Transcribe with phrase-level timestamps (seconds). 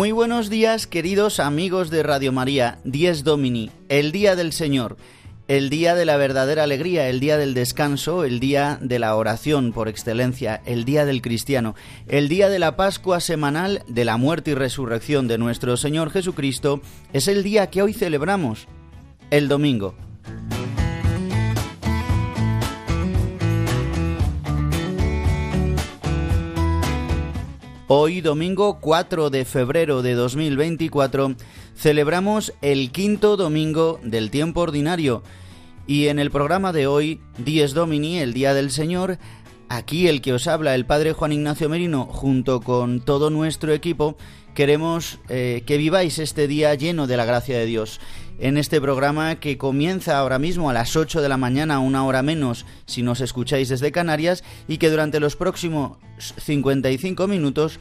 [0.00, 4.96] Muy buenos días, queridos amigos de Radio María, Dies Domini, el día del Señor,
[5.46, 9.74] el día de la verdadera alegría, el día del descanso, el día de la oración
[9.74, 11.74] por excelencia, el día del cristiano,
[12.08, 16.80] el día de la Pascua semanal de la muerte y resurrección de nuestro Señor Jesucristo,
[17.12, 18.68] es el día que hoy celebramos,
[19.30, 19.94] el domingo.
[27.92, 31.34] Hoy, domingo 4 de febrero de 2024,
[31.74, 35.24] celebramos el quinto domingo del tiempo ordinario.
[35.88, 39.18] Y en el programa de hoy, Dies Domini, el Día del Señor,
[39.68, 44.16] aquí el que os habla, el Padre Juan Ignacio Merino, junto con todo nuestro equipo,
[44.54, 48.00] queremos eh, que viváis este día lleno de la gracia de Dios
[48.40, 52.22] en este programa que comienza ahora mismo a las 8 de la mañana, una hora
[52.22, 57.78] menos si nos escucháis desde Canarias, y que durante los próximos 55 minutos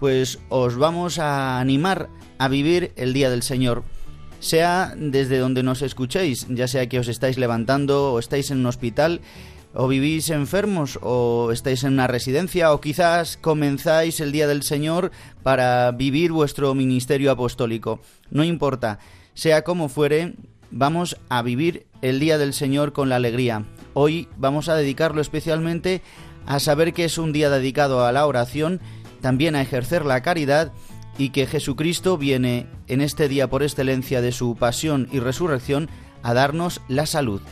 [0.00, 3.84] pues os vamos a animar a vivir el Día del Señor.
[4.40, 8.66] Sea desde donde nos escuchéis, ya sea que os estáis levantando o estáis en un
[8.66, 9.20] hospital,
[9.74, 15.12] o vivís enfermos o estáis en una residencia o quizás comenzáis el Día del Señor
[15.42, 18.00] para vivir vuestro ministerio apostólico.
[18.30, 18.98] No importa,
[19.34, 20.34] sea como fuere,
[20.70, 23.64] vamos a vivir el Día del Señor con la alegría.
[23.94, 26.02] Hoy vamos a dedicarlo especialmente
[26.46, 28.80] a saber que es un día dedicado a la oración,
[29.20, 30.72] también a ejercer la caridad
[31.18, 35.88] y que Jesucristo viene en este día por excelencia de su pasión y resurrección
[36.22, 37.42] a darnos la salud.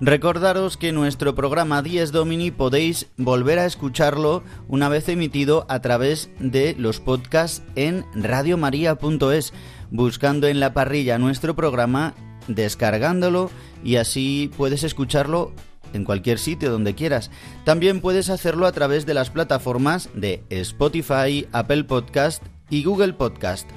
[0.00, 6.30] Recordaros que nuestro programa 10 Domini podéis volver a escucharlo una vez emitido a través
[6.38, 9.52] de los podcasts en radiomaria.es,
[9.90, 12.14] buscando en la parrilla nuestro programa,
[12.46, 13.50] descargándolo
[13.82, 15.52] y así puedes escucharlo
[15.92, 17.32] en cualquier sitio donde quieras.
[17.64, 23.68] También puedes hacerlo a través de las plataformas de Spotify, Apple Podcast y Google Podcast.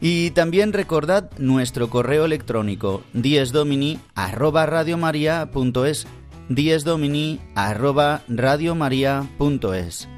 [0.00, 6.06] Y también recordad nuestro correo electrónico diesdomini arroba radiomaria.es
[6.48, 10.08] diesdomini arroba radiomaria.es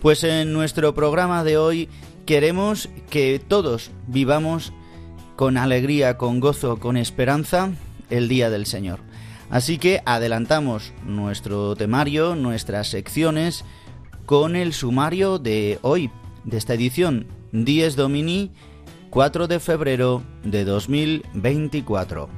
[0.00, 1.90] Pues en nuestro programa de hoy
[2.24, 4.72] queremos que todos vivamos
[5.36, 7.72] con alegría, con gozo, con esperanza
[8.10, 9.00] el Día del Señor.
[9.50, 13.64] Así que adelantamos nuestro temario, nuestras secciones,
[14.26, 16.10] con el sumario de hoy,
[16.44, 18.50] de esta edición 10 Domini,
[19.10, 22.28] 4 de febrero de 2024.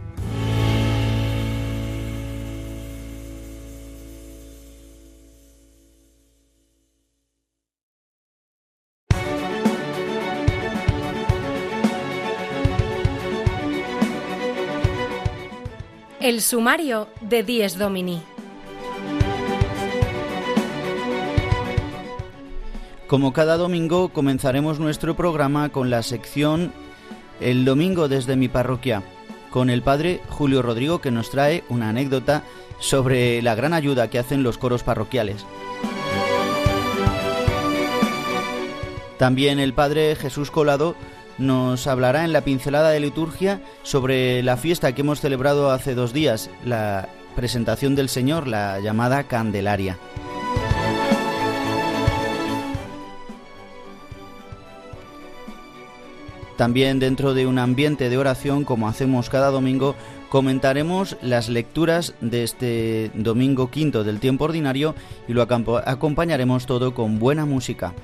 [16.31, 18.23] El sumario de Dies Domini.
[23.09, 26.73] Como cada domingo comenzaremos nuestro programa con la sección
[27.41, 29.03] El domingo desde mi parroquia,
[29.51, 32.45] con el padre Julio Rodrigo que nos trae una anécdota
[32.79, 35.45] sobre la gran ayuda que hacen los coros parroquiales.
[39.19, 40.95] También el Padre Jesús Colado
[41.41, 46.13] nos hablará en la pincelada de liturgia sobre la fiesta que hemos celebrado hace dos
[46.13, 49.97] días, la presentación del Señor, la llamada Candelaria.
[56.57, 59.97] También dentro de un ambiente de oración, como hacemos cada domingo,
[60.29, 64.95] comentaremos las lecturas de este domingo quinto del tiempo ordinario
[65.27, 67.95] y lo acompañaremos todo con buena música.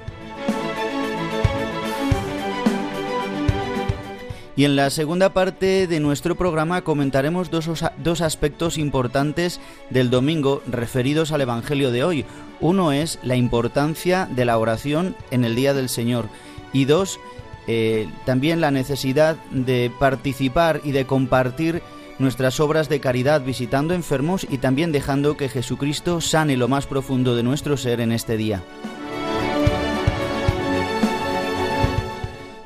[4.57, 7.69] Y en la segunda parte de nuestro programa comentaremos dos,
[7.99, 9.61] dos, aspectos importantes
[9.91, 12.25] del domingo referidos al Evangelio de hoy.
[12.61, 16.31] Uno es la importancia de la oración en el Día del Señor
[16.73, 17.21] y dos,
[17.67, 21.83] eh, también la necesidad de participar y de compartir
[22.19, 27.37] nuestras obras de caridad visitando enfermos y también dejando que Jesucristo sane lo más profundo
[27.37, 28.63] de nuestro ser en este día.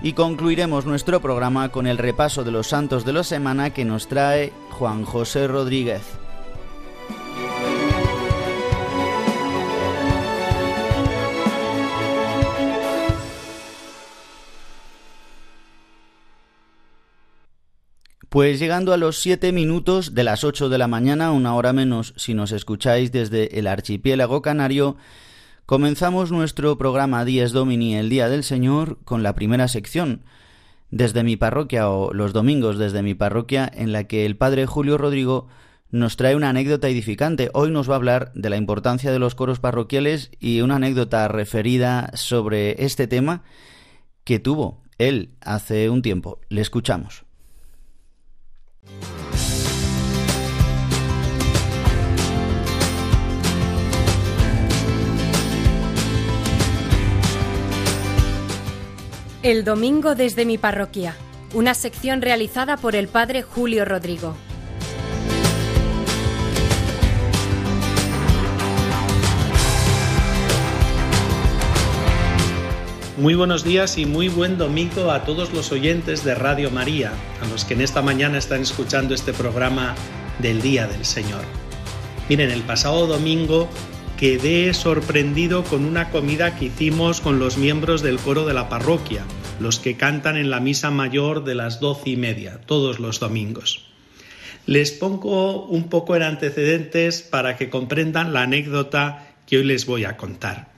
[0.02, 4.08] Y concluiremos nuestro programa con el repaso de los santos de la semana que nos
[4.08, 6.02] trae Juan José Rodríguez.
[18.30, 22.14] Pues llegando a los 7 minutos de las 8 de la mañana, una hora menos
[22.16, 24.96] si nos escucháis desde el archipiélago canario,
[25.70, 30.24] comenzamos nuestro programa Dies Domini, el Día del Señor, con la primera sección
[30.90, 34.98] desde mi parroquia o los domingos desde mi parroquia en la que el padre Julio
[34.98, 35.46] Rodrigo
[35.92, 37.50] nos trae una anécdota edificante.
[37.54, 41.28] Hoy nos va a hablar de la importancia de los coros parroquiales y una anécdota
[41.28, 43.44] referida sobre este tema
[44.24, 46.40] que tuvo él hace un tiempo.
[46.48, 47.24] Le escuchamos.
[59.42, 61.16] El domingo desde mi parroquia,
[61.54, 64.36] una sección realizada por el padre Julio Rodrigo.
[73.16, 77.10] Muy buenos días y muy buen domingo a todos los oyentes de Radio María,
[77.42, 79.94] a los que en esta mañana están escuchando este programa
[80.38, 81.44] del Día del Señor.
[82.28, 83.70] Miren, el pasado domingo
[84.20, 89.24] quedé sorprendido con una comida que hicimos con los miembros del coro de la parroquia,
[89.60, 93.86] los que cantan en la misa mayor de las doce y media, todos los domingos.
[94.66, 100.04] Les pongo un poco en antecedentes para que comprendan la anécdota que hoy les voy
[100.04, 100.68] a contar.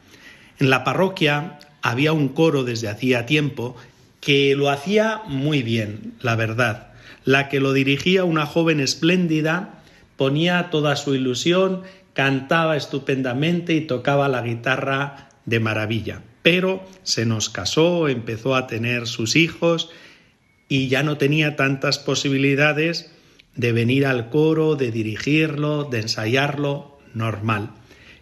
[0.61, 3.75] En la parroquia había un coro desde hacía tiempo
[4.21, 6.93] que lo hacía muy bien, la verdad.
[7.25, 9.83] La que lo dirigía una joven espléndida,
[10.17, 11.83] ponía toda su ilusión,
[12.15, 16.23] cantaba estupendamente y tocaba la guitarra de maravilla.
[16.43, 19.91] Pero se nos casó, empezó a tener sus hijos
[20.69, 23.13] y ya no tenía tantas posibilidades
[23.55, 27.71] de venir al coro, de dirigirlo, de ensayarlo normal.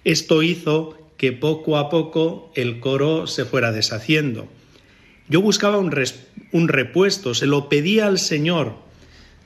[0.05, 4.49] Esto hizo que poco a poco el coro se fuera deshaciendo.
[5.29, 5.95] Yo buscaba un,
[6.53, 8.75] un repuesto, se lo pedía al Señor,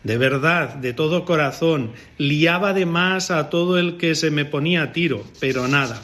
[0.05, 4.83] de verdad, de todo corazón, liaba de más a todo el que se me ponía
[4.83, 6.01] a tiro, pero nada.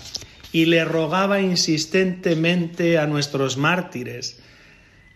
[0.53, 4.43] Y le rogaba insistentemente a nuestros mártires,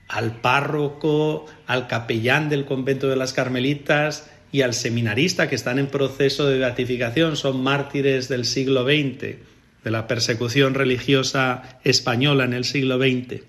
[0.06, 5.88] al párroco, al capellán del convento de las Carmelitas y al seminarista que están en
[5.88, 9.38] proceso de beatificación, son mártires del siglo XX
[9.82, 13.42] de la persecución religiosa española en el siglo XX.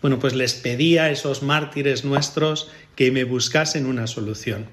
[0.00, 4.66] Bueno, pues les pedía a esos mártires nuestros que me buscasen una solución,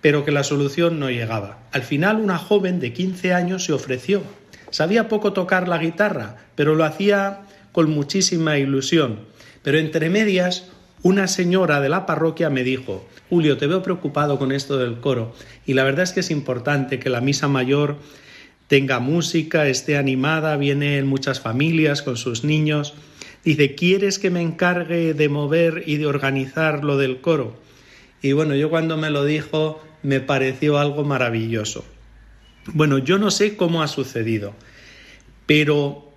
[0.00, 1.58] pero que la solución no llegaba.
[1.72, 4.22] Al final una joven de 15 años se ofreció.
[4.70, 7.40] Sabía poco tocar la guitarra, pero lo hacía
[7.72, 9.20] con muchísima ilusión.
[9.62, 10.66] Pero entre medias,
[11.02, 15.34] una señora de la parroquia me dijo, Julio, te veo preocupado con esto del coro,
[15.66, 17.96] y la verdad es que es importante que la misa mayor
[18.66, 22.94] tenga música, esté animada, viene en muchas familias con sus niños.
[23.44, 27.56] Dice, ¿quieres que me encargue de mover y de organizar lo del coro?
[28.20, 31.84] Y bueno, yo cuando me lo dijo me pareció algo maravilloso.
[32.72, 34.54] Bueno, yo no sé cómo ha sucedido,
[35.46, 36.12] pero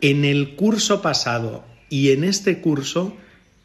[0.00, 3.16] en el curso pasado y en este curso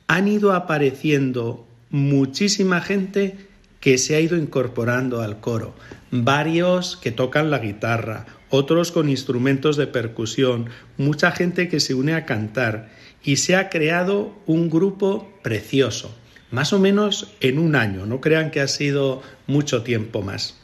[0.07, 3.37] han ido apareciendo muchísima gente
[3.79, 5.75] que se ha ido incorporando al coro
[6.23, 12.13] varios que tocan la guitarra, otros con instrumentos de percusión, mucha gente que se une
[12.13, 12.89] a cantar
[13.23, 16.15] y se ha creado un grupo precioso,
[16.55, 20.55] más o menos en un año, no crean que ha sido mucho tiempo más.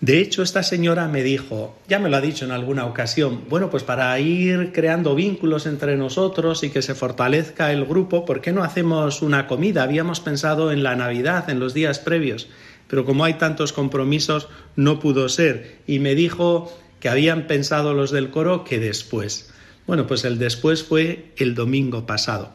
[0.00, 3.70] De hecho, esta señora me dijo, ya me lo ha dicho en alguna ocasión, bueno,
[3.70, 8.52] pues para ir creando vínculos entre nosotros y que se fortalezca el grupo, ¿por qué
[8.52, 9.82] no hacemos una comida?
[9.82, 12.46] Habíamos pensado en la Navidad, en los días previos,
[12.86, 15.80] pero como hay tantos compromisos, no pudo ser.
[15.88, 19.50] Y me dijo que habían pensado los del coro que después.
[19.88, 22.54] Bueno, pues el después fue el domingo pasado.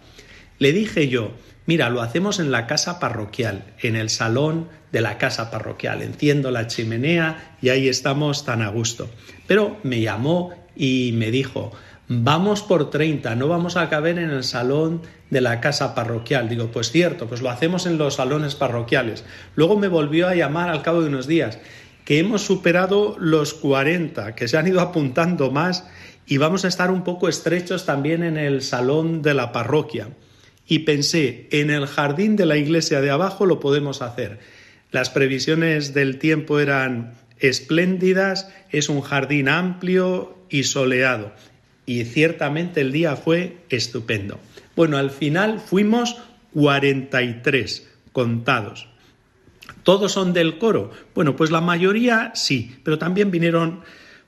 [0.60, 1.31] Le dije yo,
[1.65, 6.01] mira, lo hacemos en la casa parroquial, en el salón de la casa parroquial.
[6.01, 9.10] Enciendo la chimenea y ahí estamos tan a gusto.
[9.48, 11.72] Pero me llamó y me dijo,
[12.07, 16.50] vamos por 30, no vamos a caber en el salón de la casa parroquial.
[16.50, 19.25] Digo, pues cierto, pues lo hacemos en los salones parroquiales.
[19.55, 21.60] Luego me volvió a llamar al cabo de unos días,
[22.05, 25.88] que hemos superado los 40, que se han ido apuntando más
[26.25, 30.10] y vamos a estar un poco estrechos también en el salón de la parroquia.
[30.74, 34.39] Y pensé, en el jardín de la iglesia de abajo lo podemos hacer.
[34.89, 41.32] Las previsiones del tiempo eran espléndidas, es un jardín amplio y soleado.
[41.86, 44.39] Y ciertamente el día fue estupendo.
[44.75, 46.18] Bueno, al final fuimos
[46.56, 48.88] 43 contados.
[49.84, 50.89] ¿Todos son del coro?
[51.13, 53.82] Bueno, pues la mayoría sí, pero también vinieron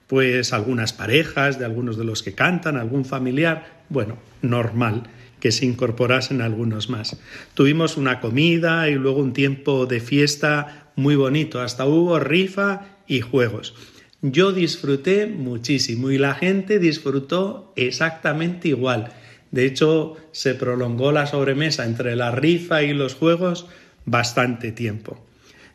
[0.05, 5.65] pues algunas parejas de algunos de los que cantan, algún familiar, bueno, normal que se
[5.65, 7.17] incorporasen algunos más.
[7.53, 13.21] Tuvimos una comida y luego un tiempo de fiesta muy bonito, hasta hubo rifa y
[13.21, 13.73] juegos.
[14.21, 19.11] Yo disfruté muchísimo y la gente disfrutó exactamente igual.
[19.51, 23.67] De hecho, se prolongó la sobremesa entre la rifa y los juegos
[24.05, 25.23] bastante tiempo.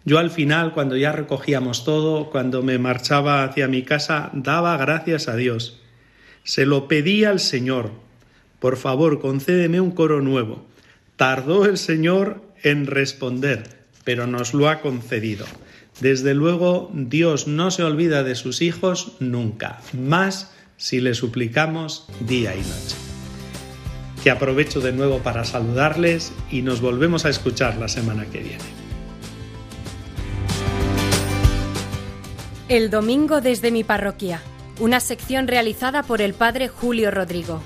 [0.04, 5.28] Yo al final, cuando ya recogíamos todo, cuando me marchaba hacia mi casa, daba gracias
[5.28, 5.80] a Dios.
[6.42, 7.90] Se lo pedí al Señor.
[8.60, 10.64] Por favor, concédeme un coro nuevo.
[11.16, 13.64] Tardó el Señor en responder,
[14.04, 15.46] pero nos lo ha concedido.
[16.00, 22.54] Desde luego, Dios no se olvida de sus hijos nunca, más si le suplicamos día
[22.54, 22.96] y noche.
[24.22, 28.80] Que aprovecho de nuevo para saludarles y nos volvemos a escuchar la semana que viene.
[32.68, 34.42] El domingo desde mi parroquia,
[34.78, 37.62] una sección realizada por el padre Julio Rodrigo.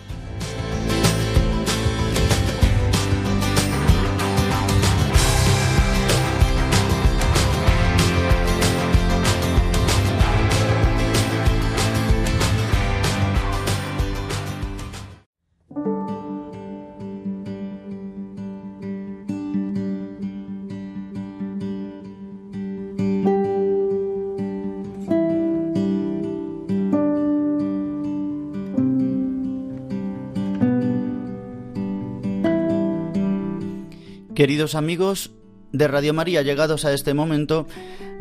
[34.44, 35.30] Queridos amigos
[35.72, 37.66] de Radio María, llegados a este momento,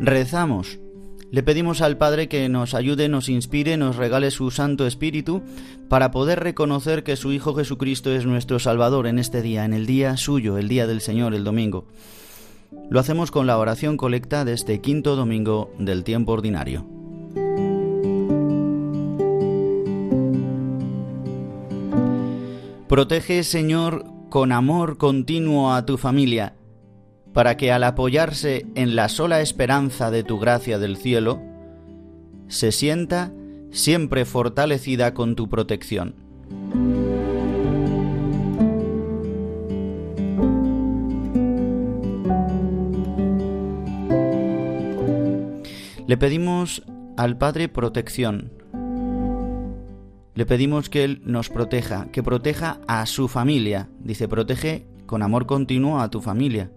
[0.00, 0.78] rezamos.
[1.30, 5.42] Le pedimos al Padre que nos ayude, nos inspire, nos regale su Santo Espíritu
[5.90, 9.84] para poder reconocer que su Hijo Jesucristo es nuestro Salvador en este día, en el
[9.84, 11.88] día suyo, el día del Señor, el domingo.
[12.88, 16.86] Lo hacemos con la oración colecta de este quinto domingo del tiempo ordinario.
[22.88, 26.56] Protege, Señor, con amor continuo a tu familia,
[27.32, 31.40] para que al apoyarse en la sola esperanza de tu gracia del cielo,
[32.48, 33.30] se sienta
[33.70, 36.16] siempre fortalecida con tu protección.
[46.08, 46.82] Le pedimos
[47.16, 48.63] al Padre protección,
[50.34, 53.88] le pedimos que Él nos proteja, que proteja a su familia.
[54.00, 56.72] Dice, protege con amor continuo a tu familia.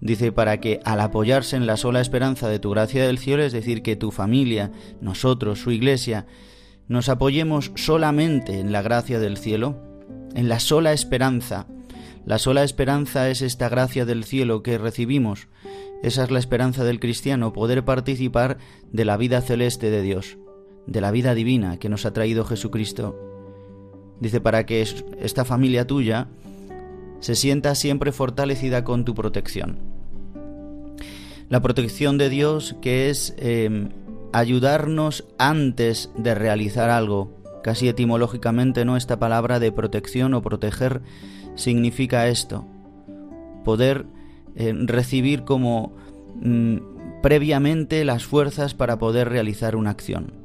[0.00, 3.52] Dice, para que al apoyarse en la sola esperanza de tu gracia del cielo, es
[3.52, 4.70] decir, que tu familia,
[5.00, 6.26] nosotros, su iglesia,
[6.88, 9.76] nos apoyemos solamente en la gracia del cielo,
[10.34, 11.66] en la sola esperanza.
[12.24, 15.48] La sola esperanza es esta gracia del cielo que recibimos.
[16.02, 18.58] Esa es la esperanza del cristiano, poder participar
[18.92, 20.38] de la vida celeste de Dios
[20.86, 23.18] de la vida divina que nos ha traído Jesucristo.
[24.20, 24.82] Dice, para que
[25.20, 26.28] esta familia tuya
[27.20, 29.78] se sienta siempre fortalecida con tu protección.
[31.48, 33.90] La protección de Dios que es em,
[34.32, 37.32] ayudarnos antes de realizar algo.
[37.62, 38.96] Casi etimológicamente, ¿no?
[38.96, 41.02] Esta palabra de protección o proteger
[41.56, 42.64] significa esto.
[43.64, 44.06] Poder
[44.54, 45.92] em, recibir como
[46.40, 46.76] mm,
[47.22, 50.39] previamente las fuerzas para poder realizar una acción.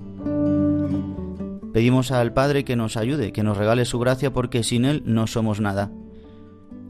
[1.76, 5.28] Pedimos al Padre que nos ayude, que nos regale su gracia, porque sin Él no
[5.28, 5.92] somos nada.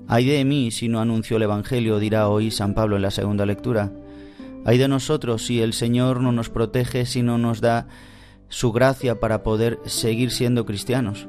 [0.08, 3.48] Ay de mí si no anuncio el Evangelio, dirá hoy San Pablo en la segunda
[3.48, 3.92] lectura.
[4.63, 7.88] Hay de nosotros si el Señor no nos protege, si no nos da
[8.48, 11.27] su gracia para poder seguir siendo cristianos.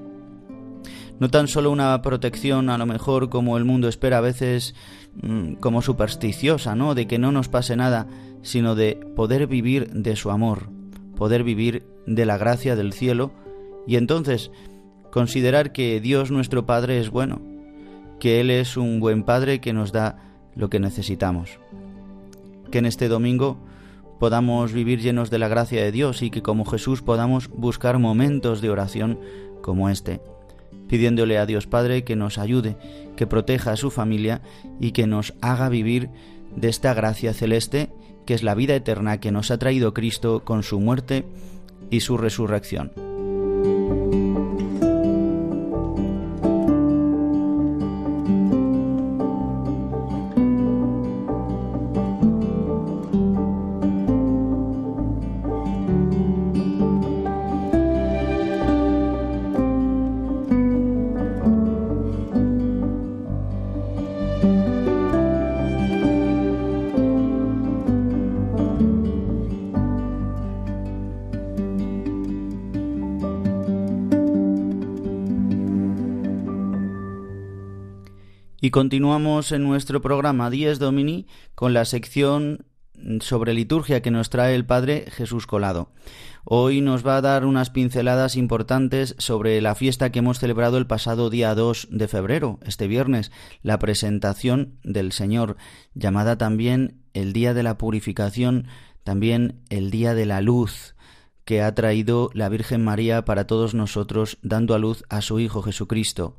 [1.19, 4.75] No tan solo una protección a lo mejor como el mundo espera a veces
[5.23, 6.95] mm, como supersticiosa, ¿no?
[6.95, 8.07] De que no nos pase nada,
[8.43, 10.69] sino de poder vivir de su amor,
[11.17, 13.33] poder vivir de la gracia del cielo
[13.87, 14.51] y entonces
[15.11, 17.41] considerar que Dios nuestro Padre es bueno,
[18.21, 20.19] que Él es un buen Padre que nos da
[20.55, 21.59] lo que necesitamos.
[22.71, 23.59] Que en este domingo
[24.19, 28.61] podamos vivir llenos de la gracia de Dios y que como Jesús podamos buscar momentos
[28.61, 29.19] de oración
[29.63, 30.21] como este,
[30.89, 32.77] pidiéndole a Dios Padre que nos ayude,
[33.17, 34.43] que proteja a su familia
[34.81, 36.11] y que nos haga vivir
[36.55, 37.91] de esta gracia celeste
[38.27, 41.25] que es la vida eterna que nos ha traído Cristo con su muerte
[41.91, 43.16] y su resurrección.
[78.67, 82.67] Y continuamos en nuestro programa Dies Domini con la sección
[83.21, 85.93] sobre liturgia que nos trae el Padre Jesús Colado.
[86.43, 90.89] Hoy nos va a dar unas pinceladas importantes sobre la fiesta que hemos celebrado el
[90.89, 93.31] pasado día 2 de febrero, este viernes,
[93.63, 95.59] la presentación del Señor,
[95.95, 98.67] llamada también el Día de la Purificación,
[99.05, 100.97] también el Día de la Luz
[101.45, 105.63] que ha traído la Virgen María para todos nosotros, dando a luz a su Hijo
[105.63, 106.37] Jesucristo.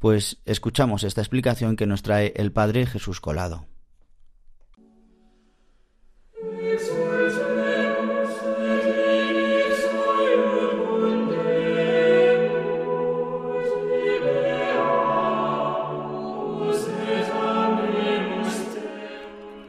[0.00, 3.66] Pues escuchamos esta explicación que nos trae el Padre Jesús Colado.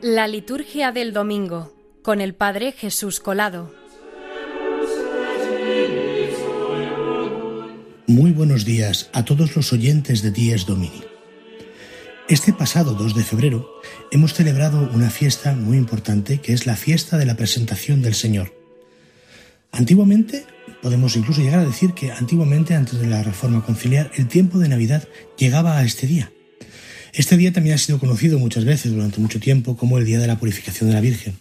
[0.01, 3.80] La liturgia del domingo con el Padre Jesús Colado.
[8.11, 11.01] Muy buenos días a todos los oyentes de Dies Domini.
[12.27, 13.65] Este pasado 2 de febrero
[14.11, 18.53] hemos celebrado una fiesta muy importante que es la fiesta de la presentación del Señor.
[19.71, 20.43] Antiguamente,
[20.81, 24.67] podemos incluso llegar a decir que antiguamente, antes de la reforma conciliar, el tiempo de
[24.67, 26.33] Navidad llegaba a este día.
[27.13, 30.27] Este día también ha sido conocido muchas veces durante mucho tiempo como el Día de
[30.27, 31.39] la Purificación de la Virgen,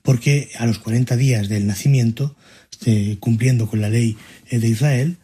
[0.00, 2.34] porque a los 40 días del nacimiento,
[2.86, 4.16] eh, cumpliendo con la ley
[4.48, 5.18] eh, de Israel,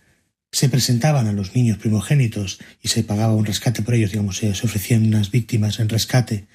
[0.52, 4.50] se presentaban a los niños primogénitos y se pagaba un rescate por ellos, digamos, se,
[4.50, 6.46] ofrecían unas víctimas en rescate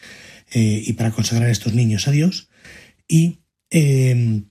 [0.51, 2.49] eh, y para consagrar a estos niños a Dios,
[3.07, 3.39] y
[3.71, 4.49] em,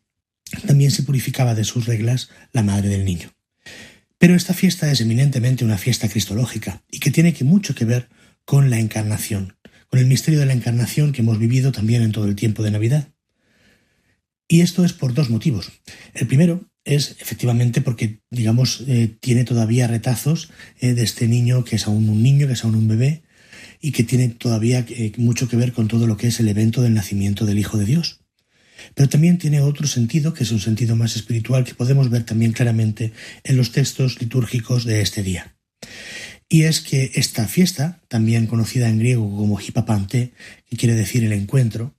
[0.66, 3.32] también se purificaba de sus reglas la madre del niño.
[4.18, 8.09] Pero esta fiesta es eminentemente una fiesta cristológica y que tiene mucho que ver
[8.44, 9.56] con la encarnación,
[9.88, 12.72] con el misterio de la encarnación que hemos vivido también en todo el tiempo de
[12.72, 13.09] Navidad.
[14.48, 15.72] Y esto es por dos motivos.
[16.14, 21.76] El primero es efectivamente porque, digamos, eh, tiene todavía retazos eh, de este niño que
[21.76, 23.22] es aún un niño, que es aún un bebé,
[23.80, 26.82] y que tiene todavía eh, mucho que ver con todo lo que es el evento
[26.82, 28.20] del nacimiento del Hijo de Dios.
[28.94, 32.52] Pero también tiene otro sentido, que es un sentido más espiritual, que podemos ver también
[32.52, 35.56] claramente en los textos litúrgicos de este día.
[36.48, 40.32] Y es que esta fiesta, también conocida en griego como Hipapante,
[40.68, 41.95] que quiere decir el encuentro,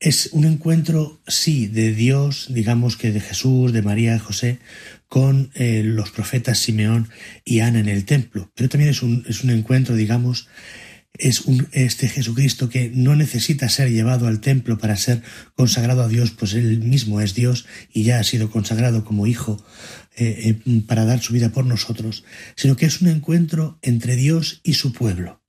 [0.00, 4.58] es un encuentro, sí, de Dios, digamos que de Jesús, de María, de José,
[5.08, 7.10] con eh, los profetas Simeón
[7.44, 8.50] y Ana en el templo.
[8.56, 10.48] Pero también es un, es un encuentro, digamos,
[11.12, 15.22] es un, este Jesucristo que no necesita ser llevado al templo para ser
[15.54, 19.62] consagrado a Dios, pues él mismo es Dios y ya ha sido consagrado como hijo
[20.16, 22.24] eh, eh, para dar su vida por nosotros,
[22.56, 25.39] sino que es un encuentro entre Dios y su pueblo.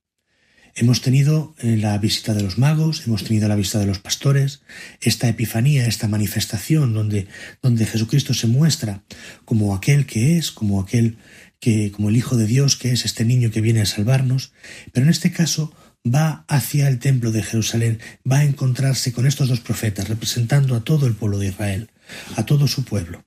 [0.74, 4.62] Hemos tenido eh, la visita de los magos, hemos tenido la visita de los pastores,
[5.00, 7.26] esta epifanía, esta manifestación donde,
[7.60, 9.02] donde Jesucristo se muestra
[9.44, 11.18] como aquel que es, como aquel
[11.60, 14.52] que, como el Hijo de Dios que es este niño que viene a salvarnos,
[14.92, 19.48] pero en este caso va hacia el templo de Jerusalén, va a encontrarse con estos
[19.48, 21.90] dos profetas, representando a todo el pueblo de Israel,
[22.36, 23.24] a todo su pueblo.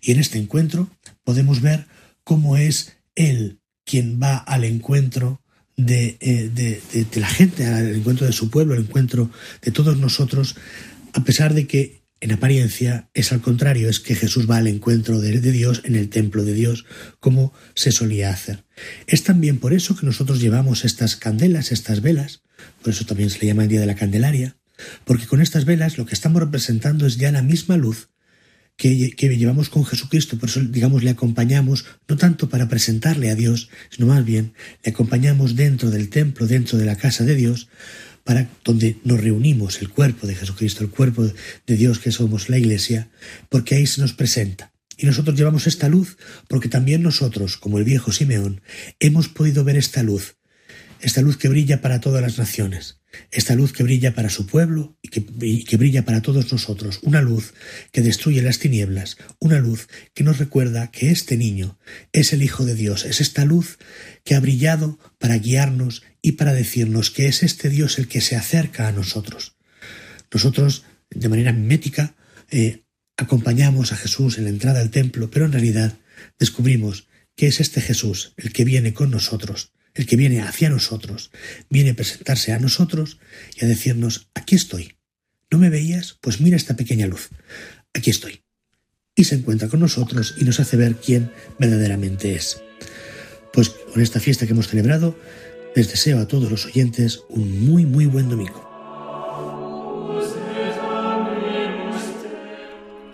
[0.00, 0.90] Y en este encuentro
[1.24, 1.86] podemos ver
[2.24, 5.42] cómo es Él quien va al encuentro
[5.88, 9.30] eh, de, la gente, al encuentro de su pueblo, al encuentro
[9.62, 10.56] de todos nosotros,
[11.12, 15.20] a pesar de que en apariencia es al contrario, es que Jesús va al encuentro
[15.20, 16.84] de, Dios en el templo de Dios,
[17.18, 18.64] como se solía hacer.
[19.06, 22.42] Es también por eso que nosotros llevamos estas candelas, estas velas,
[22.82, 24.56] por eso también se le llama el Día de la Candelaria,
[25.04, 28.10] porque con estas velas lo que estamos representando es ya la misma luz
[28.80, 33.34] que, que, llevamos con Jesucristo, por eso digamos le acompañamos no tanto para presentarle a
[33.34, 37.68] Dios, sino más bien le acompañamos dentro del templo, dentro de la casa de Dios,
[38.24, 41.24] para donde nos reunimos el cuerpo de Jesucristo, el cuerpo
[41.66, 43.10] de Dios que somos la iglesia,
[43.50, 44.72] porque ahí se nos presenta.
[44.96, 46.16] Y nosotros llevamos esta luz
[46.48, 48.62] porque también nosotros, como el viejo Simeón,
[48.98, 50.36] hemos podido ver esta luz,
[51.02, 52.99] esta luz que brilla para todas las naciones,
[53.30, 55.24] esta luz que brilla para su pueblo y que,
[55.64, 57.54] que, brilla para todos nosotros, una luz
[57.92, 61.78] que destruye las tinieblas, una luz que nos recuerda que este niño
[62.12, 63.78] es el Hijo de Dios, es esta luz
[64.24, 68.36] que ha brillado para guiarnos y para decirnos que es este Dios el que se
[68.36, 69.56] acerca a nosotros.
[70.32, 72.14] Nosotros, de manera mimética,
[72.50, 72.84] eh,
[73.16, 75.98] acompañamos a Jesús en la entrada al templo, pero en realidad
[76.38, 81.30] descubrimos que es este Jesús el que viene con nosotros, el que viene hacia nosotros,
[81.68, 83.18] viene a presentarse a nosotros
[83.56, 84.96] y a decirnos, aquí estoy.
[85.50, 86.16] ¿No me veías?
[86.20, 87.30] Pues mira esta pequeña luz.
[87.92, 88.42] Aquí estoy.
[89.16, 92.62] Y se encuentra con nosotros y nos hace ver quién verdaderamente es.
[93.52, 95.18] Pues con esta fiesta que hemos celebrado,
[95.74, 98.68] les deseo a todos los oyentes un muy, muy buen domingo.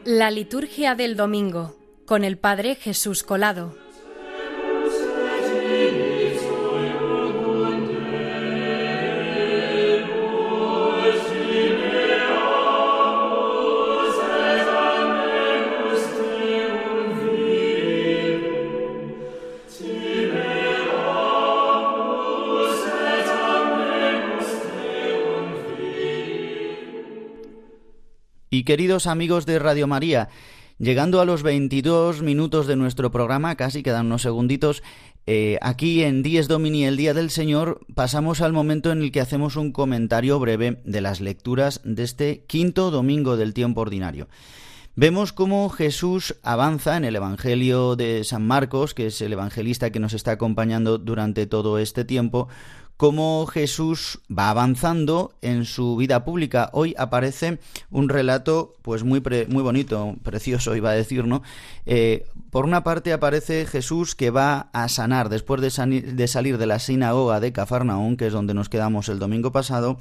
[0.05, 3.77] La liturgia del domingo con el Padre Jesús Colado.
[28.67, 30.29] Queridos amigos de Radio María,
[30.79, 34.83] llegando a los 22 minutos de nuestro programa, casi quedan unos segunditos,
[35.25, 39.21] eh, aquí en Dies Domini, el Día del Señor, pasamos al momento en el que
[39.21, 44.29] hacemos un comentario breve de las lecturas de este quinto domingo del tiempo ordinario.
[44.97, 50.01] Vemos cómo Jesús avanza en el Evangelio de San Marcos, que es el evangelista que
[50.01, 52.49] nos está acompañando durante todo este tiempo,
[52.97, 56.71] cómo Jesús va avanzando en su vida pública.
[56.73, 57.59] Hoy aparece
[57.91, 61.43] un relato pues muy, muy bonito, precioso iba a decir, ¿no?
[61.85, 66.79] Eh, por una parte aparece Jesús que va a sanar después de, salir de la
[66.79, 69.99] sinagoga de Cafarnaún, que es donde nos quedamos el domingo pasado,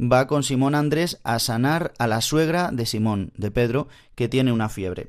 [0.00, 4.52] va con Simón Andrés a sanar a la suegra de Simón, de Pedro, que tiene
[4.52, 5.08] una fiebre.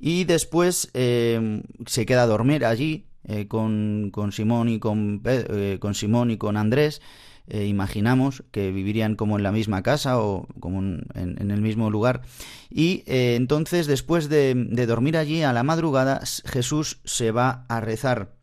[0.00, 5.78] Y después eh, se queda a dormir allí eh, con, con, Simón y con, eh,
[5.80, 7.00] con Simón y con Andrés.
[7.48, 11.90] Eh, imaginamos que vivirían como en la misma casa o como en, en el mismo
[11.90, 12.22] lugar.
[12.70, 18.34] Y entonces, después de, de dormir allí a la madrugada, Jesús se va a rezar.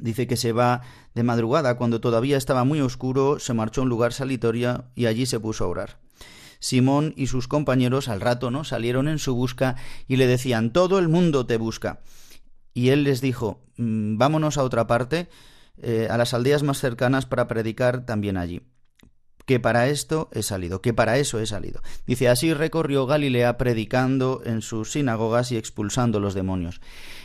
[0.00, 0.82] Dice que se va
[1.14, 5.24] de madrugada, cuando todavía estaba muy oscuro, se marchó a un lugar salitorio y allí
[5.24, 5.98] se puso a orar.
[6.58, 9.76] Simón y sus compañeros al rato no salieron en su busca
[10.08, 12.00] y le decían todo el mundo te busca.
[12.76, 15.28] Y él les dijo mm, vámonos a otra parte,
[15.78, 18.60] eh, a las aldeas más cercanas para predicar también allí.
[19.46, 21.80] Que para esto he salido, que para eso he salido.
[22.06, 26.82] Dice, así recorrió Galilea predicando en sus sinagogas y expulsando los demonios.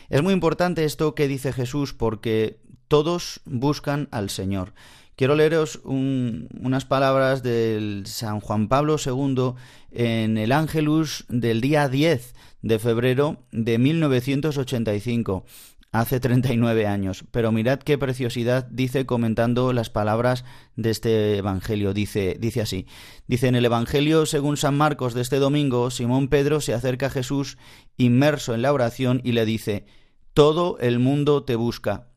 [0.08, 4.74] Es muy importante esto que dice Jesús porque todos buscan al Señor.
[5.22, 9.54] Quiero leeros un, unas palabras del San Juan Pablo II
[9.92, 15.46] en el Ángelus del día 10 de febrero de 1985
[15.92, 17.24] hace 39 años.
[17.30, 20.44] Pero mirad qué preciosidad dice comentando las palabras
[20.76, 21.94] de este Evangelio.
[21.94, 22.88] Dice, dice así.
[23.28, 27.12] Dice en el Evangelio según San Marcos de este domingo, Simón Pedro se acerca a
[27.12, 27.60] Jesús
[27.96, 29.86] inmerso en la oración y le dice,
[30.34, 32.11] Todo el mundo te busca.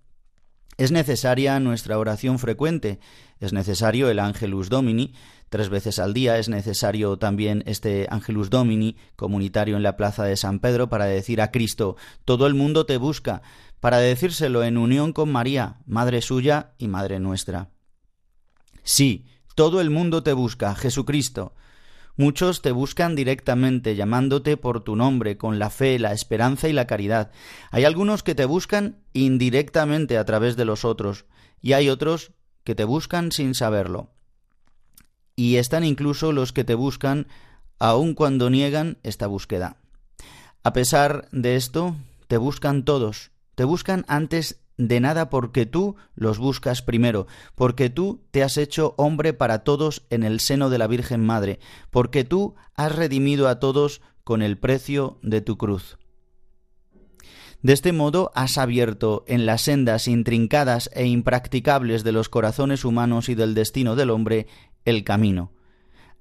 [0.77, 2.99] Es necesaria nuestra oración frecuente,
[3.39, 5.15] es necesario el Angelus Domini,
[5.49, 10.37] tres veces al día, es necesario también este Angelus Domini comunitario en la plaza de
[10.37, 13.43] San Pedro para decir a Cristo, todo el mundo te busca,
[13.79, 17.71] para decírselo en unión con María, Madre suya y Madre nuestra.
[18.83, 21.55] Sí, todo el mundo te busca, Jesucristo.
[22.17, 26.87] Muchos te buscan directamente, llamándote por tu nombre, con la fe, la esperanza y la
[26.87, 27.33] caridad.
[27.71, 31.25] Hay algunos que te buscan indirectamente a través de los otros,
[31.61, 34.15] y hay otros que te buscan sin saberlo
[35.37, 37.27] y están incluso los que te buscan
[37.79, 39.77] aun cuando niegan esta búsqueda.
[40.63, 41.97] A pesar de esto,
[42.29, 48.25] te buscan todos, te buscan antes de nada porque tú los buscas primero, porque tú
[48.31, 51.61] te has hecho hombre para todos en el seno de la Virgen Madre,
[51.91, 55.99] porque tú has redimido a todos con el precio de tu cruz.
[57.63, 63.31] De este modo has abierto en las sendas intrincadas e impracticables de los corazones humanos
[63.31, 64.47] y del destino del hombre
[64.85, 65.53] el camino.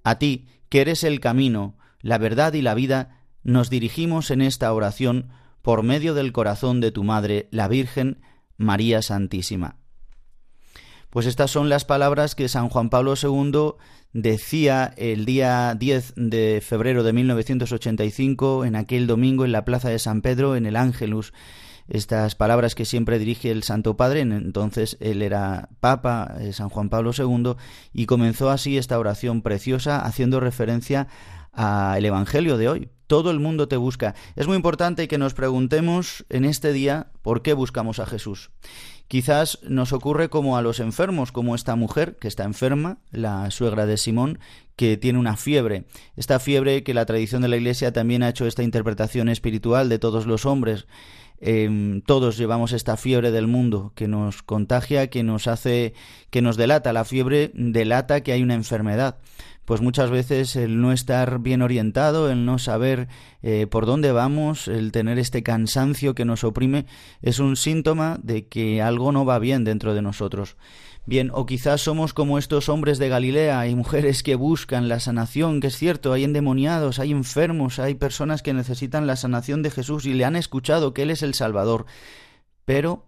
[0.05, 4.71] A ti, que eres el camino, la verdad y la vida, nos dirigimos en esta
[4.73, 8.21] oración por medio del corazón de tu Madre, la Virgen
[8.57, 9.77] María Santísima.
[11.09, 13.73] Pues estas son las palabras que San Juan Pablo II
[14.13, 19.99] decía el día 10 de febrero de 1985, en aquel domingo en la Plaza de
[19.99, 21.33] San Pedro, en el Ángelus,
[21.87, 26.89] estas palabras que siempre dirige el Santo Padre, entonces él era Papa, eh, San Juan
[26.89, 27.55] Pablo II,
[27.91, 31.07] y comenzó así esta oración preciosa haciendo referencia
[31.51, 32.89] al Evangelio de hoy.
[33.13, 34.15] Todo el mundo te busca.
[34.35, 38.49] Es muy importante que nos preguntemos en este día por qué buscamos a Jesús.
[39.07, 43.85] Quizás nos ocurre como a los enfermos, como esta mujer que está enferma, la suegra
[43.85, 44.39] de Simón,
[44.75, 45.85] que tiene una fiebre.
[46.15, 49.99] Esta fiebre que la tradición de la Iglesia también ha hecho esta interpretación espiritual de
[49.99, 50.87] todos los hombres.
[51.39, 55.93] Em, todos llevamos esta fiebre del mundo que nos contagia, que nos hace,
[56.31, 56.93] que nos delata.
[56.93, 59.19] La fiebre delata que hay una enfermedad
[59.65, 63.07] pues muchas veces el no estar bien orientado, el no saber
[63.41, 66.85] eh, por dónde vamos, el tener este cansancio que nos oprime,
[67.21, 70.57] es un síntoma de que algo no va bien dentro de nosotros.
[71.05, 75.59] Bien, o quizás somos como estos hombres de Galilea, y mujeres que buscan la sanación,
[75.59, 80.05] que es cierto, hay endemoniados, hay enfermos, hay personas que necesitan la sanación de Jesús
[80.05, 81.85] y le han escuchado que Él es el Salvador.
[82.63, 83.05] Pero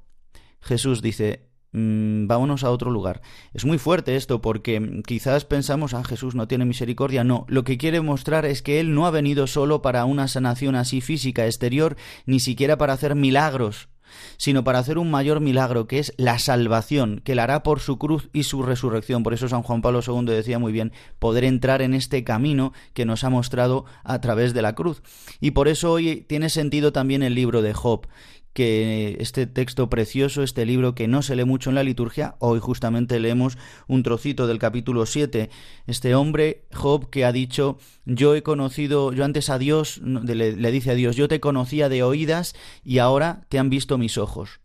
[0.59, 1.44] Jesús dice,
[1.77, 3.21] Mm, vámonos a otro lugar.
[3.53, 7.25] Es muy fuerte esto porque quizás pensamos, ah, Jesús no tiene misericordia.
[7.25, 10.75] No, lo que quiere mostrar es que Él no ha venido solo para una sanación
[10.75, 13.89] así física, exterior, ni siquiera para hacer milagros,
[14.37, 17.97] sino para hacer un mayor milagro, que es la salvación, que la hará por su
[17.97, 19.23] cruz y su resurrección.
[19.23, 23.03] Por eso San Juan Pablo II decía muy bien, poder entrar en este camino que
[23.03, 25.01] nos ha mostrado a través de la cruz.
[25.41, 28.07] Y por eso hoy tiene sentido también el libro de Job,
[28.55, 32.59] que este texto precioso, este libro que no se lee mucho en la liturgia, hoy
[32.61, 33.57] justamente leemos
[33.89, 35.49] un trocito del capítulo 7,
[35.87, 40.71] este hombre, Job, que ha dicho, yo he conocido, yo antes a Dios, le, le
[40.71, 44.61] dice a Dios, yo te conocía de oídas y ahora te han visto mis ojos.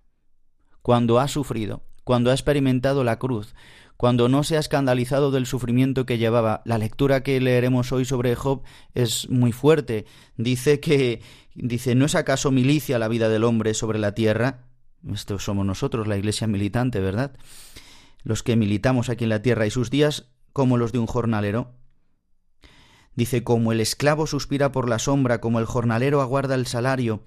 [0.83, 3.55] Cuando ha sufrido, cuando ha experimentado la cruz,
[4.01, 6.63] cuando no se ha escandalizado del sufrimiento que llevaba.
[6.65, 8.63] La lectura que leeremos hoy sobre Job
[8.95, 10.07] es muy fuerte.
[10.39, 11.21] Dice que
[11.55, 14.67] dice, ¿no es acaso milicia la vida del hombre sobre la tierra?
[15.13, 17.33] Esto somos nosotros, la iglesia militante, ¿verdad?
[18.23, 21.75] Los que militamos aquí en la tierra y sus días como los de un jornalero.
[23.15, 27.25] Dice, como el esclavo suspira por la sombra, como el jornalero aguarda el salario.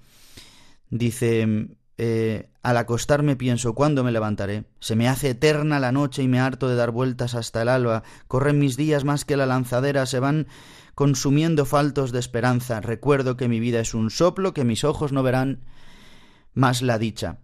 [0.88, 4.64] Dice, eh, al acostarme pienso cuándo me levantaré.
[4.80, 8.02] Se me hace eterna la noche y me harto de dar vueltas hasta el alba.
[8.26, 10.46] Corren mis días más que la lanzadera, se van
[10.94, 12.80] consumiendo faltos de esperanza.
[12.80, 15.60] Recuerdo que mi vida es un soplo, que mis ojos no verán
[16.54, 17.38] más la dicha.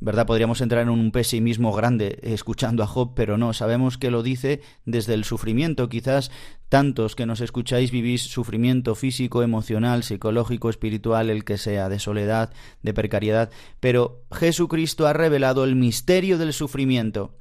[0.00, 0.26] ¿verdad?
[0.26, 4.62] Podríamos entrar en un pesimismo grande escuchando a Job, pero no, sabemos que lo dice
[4.86, 5.90] desde el sufrimiento.
[5.90, 6.30] Quizás
[6.70, 12.50] tantos que nos escucháis vivís sufrimiento físico, emocional, psicológico, espiritual, el que sea, de soledad,
[12.82, 17.36] de precariedad, pero Jesucristo ha revelado el misterio del sufrimiento.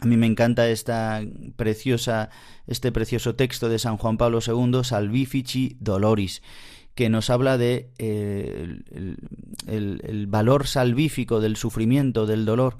[0.00, 1.22] A mí me encanta esta
[1.56, 2.30] preciosa,
[2.66, 6.42] este precioso texto de San Juan Pablo II, Salvifici Doloris
[6.94, 8.78] que nos habla de eh,
[9.66, 12.76] el, valor salvífico del sufrimiento, del dolor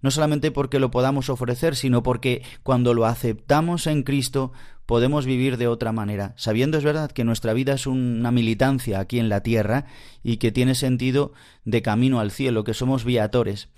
[0.00, 4.52] no solamente porque lo podamos ofrecer, sino porque cuando lo aceptamos en Cristo
[4.84, 9.20] podemos vivir de otra manera, sabiendo es verdad que nuestra vida es una militancia aquí
[9.20, 9.86] en la tierra
[10.22, 11.32] y que tiene sentido
[11.64, 13.68] de camino al cielo, que somos viatores.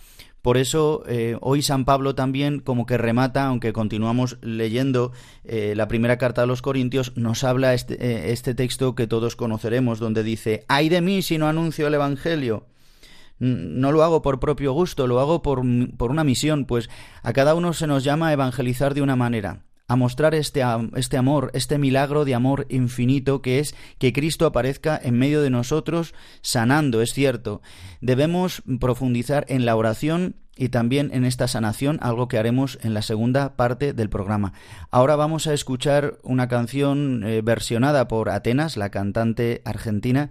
[0.44, 5.10] Por eso eh, hoy San Pablo también como que remata, aunque continuamos leyendo
[5.42, 9.36] eh, la primera carta a los Corintios, nos habla este, eh, este texto que todos
[9.36, 12.66] conoceremos, donde dice, ay de mí si no anuncio el Evangelio.
[13.38, 15.62] No lo hago por propio gusto, lo hago por,
[15.96, 16.90] por una misión, pues
[17.22, 20.62] a cada uno se nos llama a evangelizar de una manera a mostrar este,
[20.96, 25.50] este, amor, este milagro de amor infinito que es que Cristo aparezca en medio de
[25.50, 27.60] nosotros sanando, es cierto.
[28.00, 33.02] Debemos profundizar en la oración y también en esta sanación, algo que haremos en la
[33.02, 34.52] segunda parte del programa.
[34.90, 40.30] Ahora vamos a escuchar una canción eh, versionada por Atenas, la cantante argentina,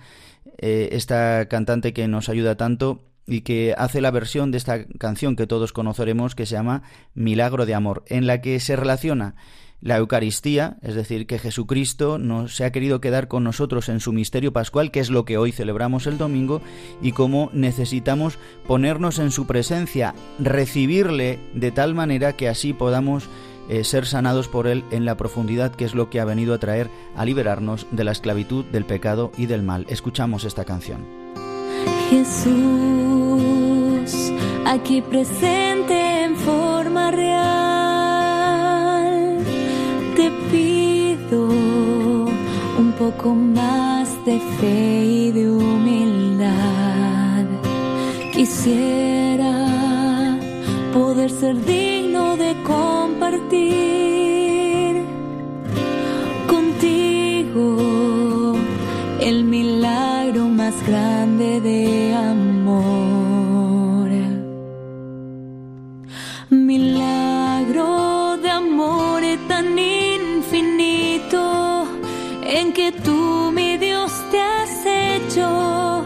[0.58, 5.36] eh, esta cantante que nos ayuda tanto y que hace la versión de esta canción
[5.36, 6.84] que todos conoceremos que se llama
[7.14, 9.36] Milagro de Amor, en la que se relaciona
[9.84, 14.14] la Eucaristía, es decir, que Jesucristo no se ha querido quedar con nosotros en su
[14.14, 16.62] misterio pascual, que es lo que hoy celebramos el domingo,
[17.02, 23.28] y cómo necesitamos ponernos en su presencia, recibirle de tal manera que así podamos
[23.68, 26.60] eh, ser sanados por Él en la profundidad, que es lo que ha venido a
[26.60, 29.86] traer a liberarnos de la esclavitud, del pecado y del mal.
[29.90, 31.06] Escuchamos esta canción.
[32.10, 33.13] Jesús,
[34.66, 37.38] aquí presente en forma real,
[40.16, 41.84] te pido
[42.98, 47.46] poco más de fe y de humildad.
[48.32, 49.54] Quisiera
[50.94, 53.62] poder ser digno de compartir
[56.48, 57.76] contigo
[59.20, 63.13] el milagro más grande de amor.
[72.84, 76.04] Que tú, mi Dios, te has hecho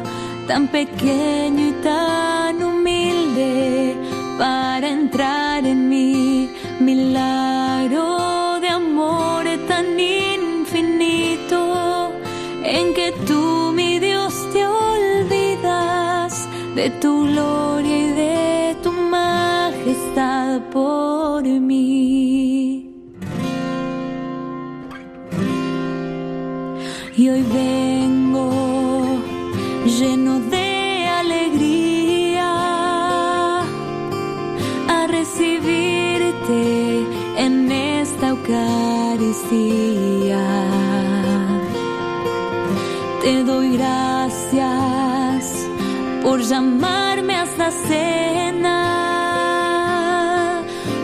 [0.47, 3.95] tan pequeño y tan humilde
[4.37, 6.51] para entrar en mí.
[6.79, 11.59] Milagro de amor tan infinito
[12.63, 21.06] en que tú, mi Dios, te olvidas de tu gloria y de tu majestad por
[43.27, 45.43] Te doy gracias
[46.23, 48.83] por llamarme a esta cena,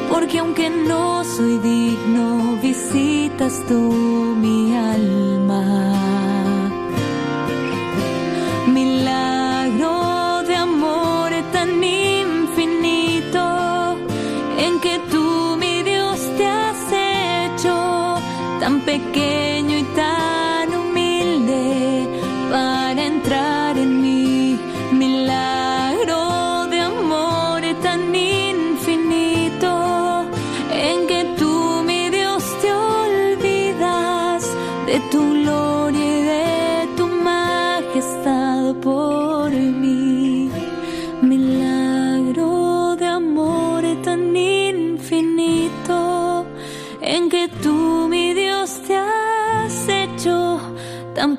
[0.10, 6.42] porque aunque no soy digno, visitas tú mi alma.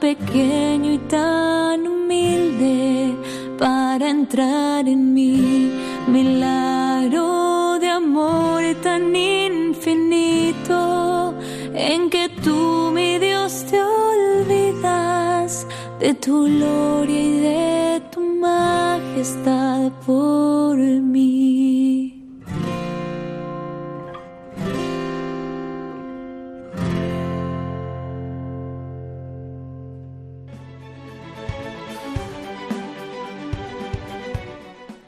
[0.04, 3.14] Pequeño y tan humilde
[3.58, 5.72] para entrar en mí.
[6.06, 10.78] Milagro de amor tan infinito
[11.72, 15.66] en que tú, mi Dios, te olvidas
[16.00, 19.90] de tu gloria y de tu majestad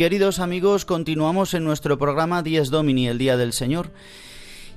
[0.00, 3.90] Queridos amigos, continuamos en nuestro programa Dies Domini, el Día del Señor.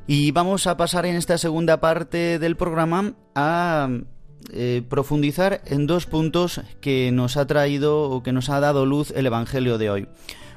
[0.05, 3.87] Y vamos a pasar en esta segunda parte del programa a
[4.51, 9.13] eh, profundizar en dos puntos que nos ha traído o que nos ha dado luz
[9.15, 10.09] el Evangelio de hoy.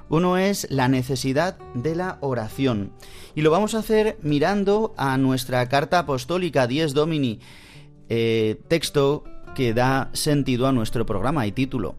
[0.09, 2.91] Uno es la necesidad de la oración.
[3.37, 7.39] Y lo vamos a hacer mirando a nuestra carta apostólica Dies Domini,
[8.09, 9.23] eh, texto
[9.55, 11.95] que da sentido a nuestro programa y título.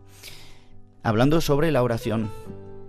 [1.03, 2.29] hablando sobre la oración,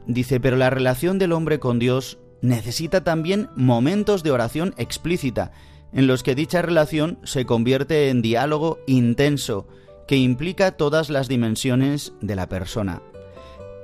[0.08, 5.52] dice, pero la relación del hombre con Dios necesita también momentos de oración explícita,
[5.92, 9.66] en los que dicha relación se convierte en diálogo intenso
[10.06, 13.02] que implica todas las dimensiones de la persona.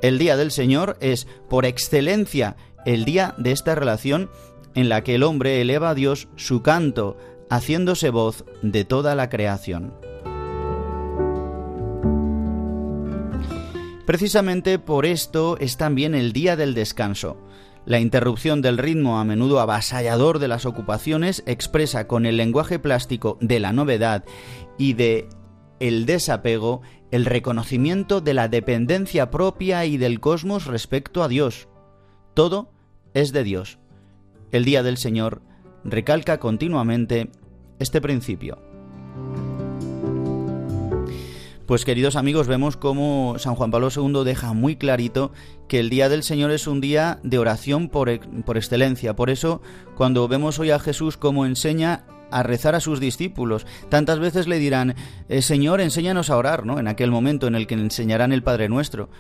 [0.03, 2.57] El Día del Señor es, por excelencia,
[2.87, 4.31] el día de esta relación
[4.75, 7.17] en la que el hombre eleva a Dios su canto,
[7.51, 9.95] haciéndose voz de toda la creación.
[14.07, 17.37] Precisamente por esto es también el día del descanso.
[17.89, 23.39] La interrupción del ritmo a menudo avasallador de las ocupaciones expresa con el lenguaje plástico
[23.41, 24.27] de la novedad
[24.77, 25.27] y de
[25.81, 31.71] el desapego el reconocimiento de la dependencia propia y del cosmos respecto a Dios.
[32.35, 32.71] Todo
[33.15, 33.79] es de Dios.
[34.53, 35.41] El día del Señor
[35.83, 37.31] recalca continuamente
[37.79, 38.68] este principio.
[41.69, 45.33] Pues queridos amigos, vemos cómo San Juan Pablo II deja muy clarito
[45.69, 48.09] que el Día del Señor es un día de oración por,
[48.47, 49.15] por excelencia.
[49.15, 49.61] Por eso,
[49.95, 53.67] cuando vemos hoy a Jesús como enseña a rezar a sus discípulos.
[53.91, 54.95] Tantas veces le dirán,
[55.29, 56.79] eh, Señor, enséñanos a orar, ¿no?
[56.79, 59.11] En aquel momento en el que enseñarán el Padre Nuestro.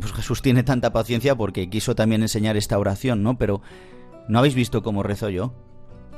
[0.00, 3.38] Pues Jesús tiene tanta paciencia porque quiso también enseñar esta oración, ¿no?
[3.38, 3.62] Pero
[4.26, 5.54] ¿no habéis visto cómo rezo yo?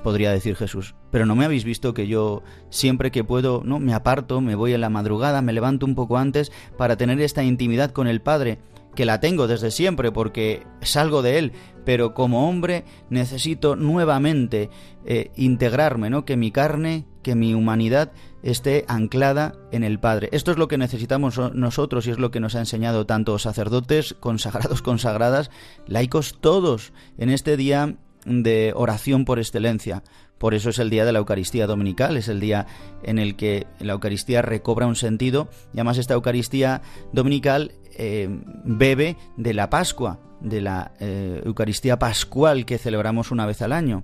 [0.03, 0.95] Podría decir Jesús.
[1.11, 4.75] Pero no me habéis visto que yo siempre que puedo, no, me aparto, me voy
[4.75, 8.59] en la madrugada, me levanto un poco antes para tener esta intimidad con el Padre,
[8.95, 11.53] que la tengo desde siempre porque salgo de él,
[11.85, 14.71] pero como hombre necesito nuevamente
[15.07, 16.25] eh, integrarme, ¿no?
[16.25, 20.29] Que mi carne, que mi humanidad esté anclada en el Padre.
[20.33, 24.15] Esto es lo que necesitamos nosotros y es lo que nos ha enseñado tanto sacerdotes,
[24.19, 25.51] consagrados, consagradas,
[25.87, 30.03] laicos, todos en este día de oración por excelencia.
[30.39, 32.66] Por eso es el día de la Eucaristía Dominical, es el día
[33.05, 38.29] en el que la Eucaristía recobra un sentido y además esta Eucaristía Dominical eh,
[38.64, 44.03] bebe de la Pascua, de la eh, Eucaristía Pascual que celebramos una vez al año,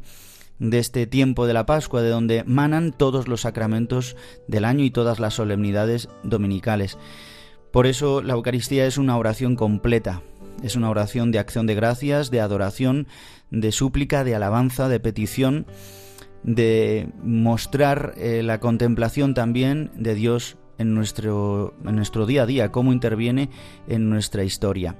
[0.61, 4.16] de este tiempo de la Pascua, de donde manan todos los sacramentos
[4.47, 6.99] del año y todas las solemnidades dominicales.
[7.73, 10.23] Por eso la Eucaristía es una oración completa,
[10.63, 13.07] es una oración de acción de gracias, de adoración,
[13.51, 15.67] de súplica, de alabanza, de petición,
[16.43, 22.73] de mostrar eh, la contemplación también de Dios en nuestro, en nuestro día a día,
[22.73, 23.51] cómo interviene
[23.89, 24.97] en nuestra historia.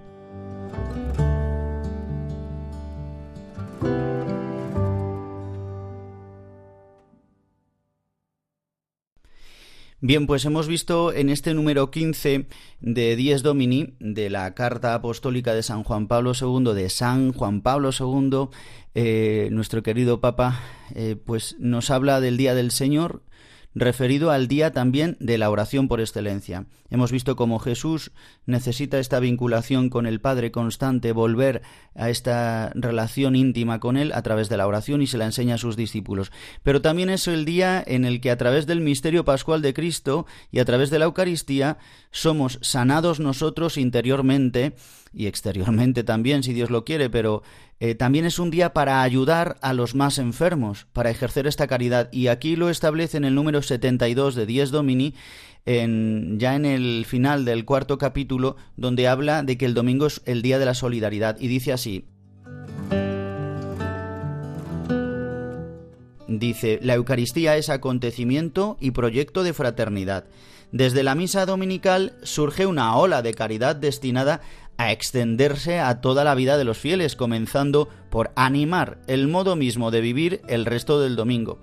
[10.01, 12.47] Bien, pues hemos visto en este número 15
[12.81, 17.63] de Dies Domini, de la Carta Apostólica de San Juan Pablo II, de San Juan
[17.63, 18.49] Pablo II,
[18.95, 20.61] eh, nuestro querido Papa,
[20.95, 23.23] eh, pues nos habla del Día del Señor,
[23.75, 26.66] referido al día también de la oración por excelencia.
[26.91, 28.12] Hemos visto cómo Jesús
[28.47, 31.62] necesita esta vinculación con el Padre constante, volver
[31.95, 35.57] a esta relación íntima con Él a través de la oración y se la enseña
[35.57, 36.33] a sus discípulos.
[36.62, 40.27] Pero también es el día en el que a través del misterio pascual de Cristo
[40.51, 41.79] y a través de la Eucaristía
[42.11, 44.75] somos sanados nosotros interiormente
[45.13, 47.43] y exteriormente también, si Dios lo quiere, pero
[47.81, 52.09] eh, también es un día para ayudar a los más enfermos, para ejercer esta caridad.
[52.13, 55.15] Y aquí lo establece en el número 72 de Dies Domini,
[55.65, 60.23] en, ya en el final del cuarto capítulo, donde habla de que el domingo es
[60.25, 61.37] el día de la solidaridad.
[61.41, 62.07] Y dice así.
[66.27, 70.27] Dice, la Eucaristía es acontecimiento y proyecto de fraternidad.
[70.73, 74.43] Desde la misa dominical surge una ola de caridad destinada
[74.79, 79.91] a extenderse a toda la vida de los fieles, comenzando por animar el modo mismo
[79.91, 81.61] de vivir el resto del domingo.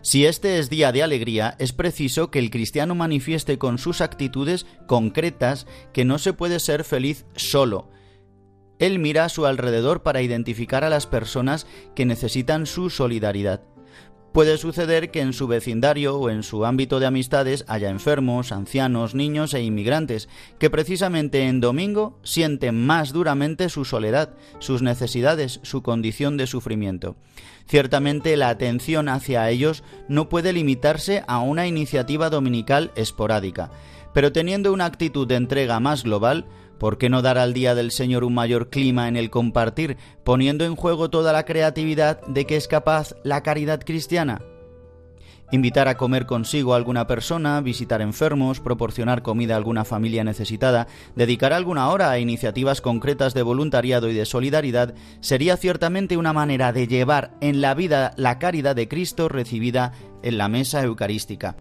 [0.00, 4.64] Si este es día de alegría, es preciso que el cristiano manifieste con sus actitudes
[4.86, 7.90] concretas que no se puede ser feliz solo.
[8.78, 11.66] Él mira a su alrededor para identificar a las personas
[11.96, 13.62] que necesitan su solidaridad.
[14.34, 19.14] Puede suceder que en su vecindario o en su ámbito de amistades haya enfermos, ancianos,
[19.14, 20.28] niños e inmigrantes,
[20.58, 27.14] que precisamente en domingo sienten más duramente su soledad, sus necesidades, su condición de sufrimiento.
[27.68, 33.70] Ciertamente la atención hacia ellos no puede limitarse a una iniciativa dominical esporádica,
[34.14, 36.44] pero teniendo una actitud de entrega más global,
[36.78, 40.64] ¿Por qué no dar al Día del Señor un mayor clima en el compartir, poniendo
[40.64, 44.42] en juego toda la creatividad de que es capaz la caridad cristiana?
[45.52, 50.88] Invitar a comer consigo a alguna persona, visitar enfermos, proporcionar comida a alguna familia necesitada,
[51.14, 56.72] dedicar alguna hora a iniciativas concretas de voluntariado y de solidaridad sería ciertamente una manera
[56.72, 61.56] de llevar en la vida la caridad de Cristo recibida en la mesa eucarística.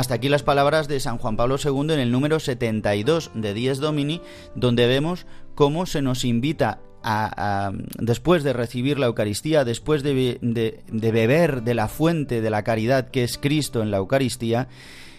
[0.00, 3.80] Hasta aquí las palabras de San Juan Pablo II en el número 72 de Dies
[3.80, 4.22] Domini,
[4.54, 11.12] donde vemos cómo se nos invita a, después de recibir la Eucaristía, después de, de
[11.12, 14.68] beber de la fuente de la caridad que es Cristo en la Eucaristía,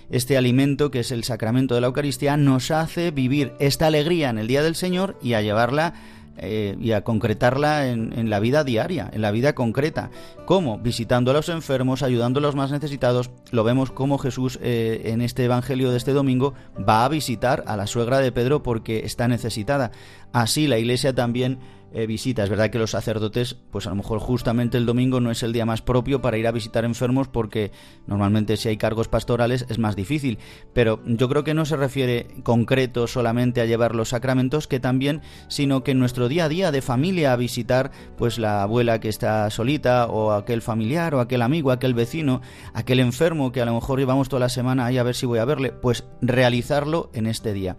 [0.09, 4.39] este alimento que es el sacramento de la Eucaristía nos hace vivir esta alegría en
[4.39, 5.93] el día del Señor y a llevarla
[6.41, 10.09] eh, y a concretarla en, la vida diaria, en la vida concreta.
[10.45, 10.79] ¿Cómo?
[10.79, 13.29] Visitando a los enfermos, ayudando a los más necesitados.
[13.51, 17.77] Lo vemos como Jesús eh, en este Evangelio de este domingo va a visitar a
[17.77, 19.91] la suegra de Pedro porque está necesitada.
[20.33, 21.59] Así la Iglesia también
[21.93, 22.43] eh, visita.
[22.43, 25.53] Es verdad que los sacerdotes, pues a lo mejor justamente el domingo no es el
[25.53, 27.71] día más propio para ir a visitar enfermos porque
[28.07, 30.39] normalmente si hay cargos pastorales es más difícil.
[30.73, 35.21] Pero yo creo que no se refiere concreto solamente a llevar los sacramentos, que también,
[35.47, 39.09] sino que en nuestro día a día de familia a visitar pues la abuela que
[39.09, 42.41] está solita o aquel familiar o aquel amigo, aquel vecino,
[42.73, 45.39] aquel enfermo que a lo mejor llevamos toda la semana ahí a ver si voy
[45.39, 47.77] a verle, pues realizarlo en este día.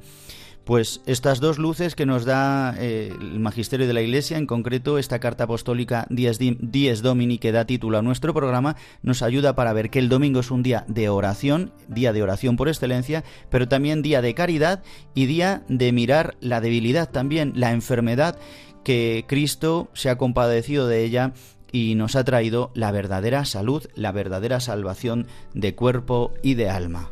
[0.64, 4.96] Pues estas dos luces que nos da eh, el magisterio de la Iglesia, en concreto
[4.96, 9.90] esta carta apostólica Dies, Domini que da título a nuestro programa, nos ayuda para ver
[9.90, 14.02] que el domingo es un día de oración, día de oración por excelencia, pero también
[14.02, 14.84] día de caridad
[15.14, 18.38] y día de mirar la debilidad también, la enfermedad
[18.84, 21.32] que Cristo se ha compadecido de ella
[21.72, 27.10] y nos ha traído la verdadera salud, la verdadera salvación de cuerpo y de alma.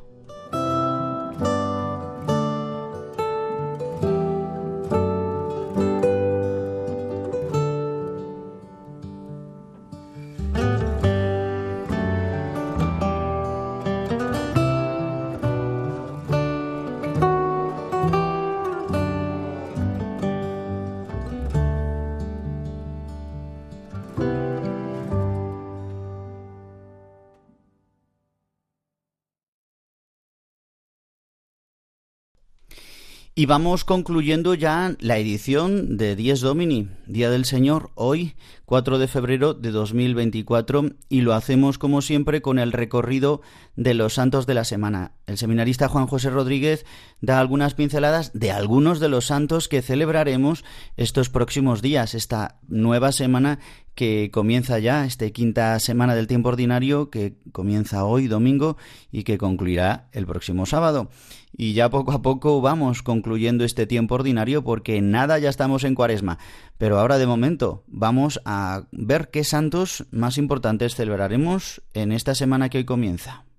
[33.32, 39.06] Y vamos concluyendo ya la edición de Dies Domini, Día del Señor, hoy 4 de
[39.06, 43.40] febrero de 2024 y lo hacemos como siempre con el recorrido
[43.76, 45.12] de los santos de la semana.
[45.26, 46.84] El seminarista Juan José Rodríguez
[47.20, 50.64] da algunas pinceladas de algunos de los santos que celebraremos
[50.96, 53.58] estos próximos días, esta nueva semana
[53.94, 58.76] que comienza ya, esta quinta semana del tiempo ordinario, que comienza hoy domingo
[59.12, 61.10] y que concluirá el próximo sábado.
[61.54, 65.94] Y ya poco a poco vamos concluyendo este tiempo ordinario porque nada ya estamos en
[65.94, 66.38] cuaresma.
[66.78, 72.70] Pero ahora de momento vamos a ver qué santos más importantes celebraremos en esta semana
[72.70, 73.49] que hoy comienza.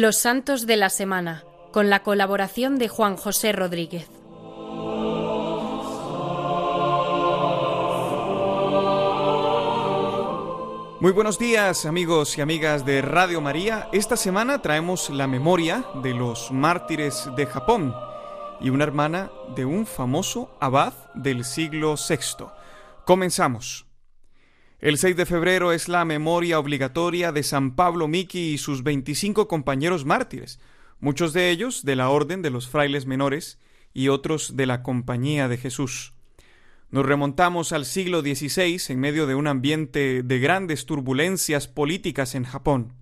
[0.00, 1.42] Los Santos de la Semana,
[1.72, 4.08] con la colaboración de Juan José Rodríguez.
[11.00, 13.88] Muy buenos días amigos y amigas de Radio María.
[13.90, 17.92] Esta semana traemos la memoria de los mártires de Japón
[18.60, 22.46] y una hermana de un famoso abad del siglo VI.
[23.04, 23.87] Comenzamos.
[24.80, 29.48] El 6 de febrero es la memoria obligatoria de San Pablo Miki y sus 25
[29.48, 30.60] compañeros mártires,
[31.00, 33.58] muchos de ellos de la Orden de los Frailes Menores
[33.92, 36.12] y otros de la Compañía de Jesús.
[36.92, 42.44] Nos remontamos al siglo XVI en medio de un ambiente de grandes turbulencias políticas en
[42.44, 42.92] Japón.